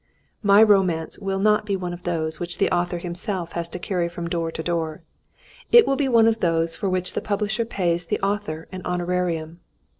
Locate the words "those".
2.01-2.39, 6.39-6.75